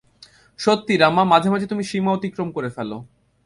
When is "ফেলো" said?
2.69-2.97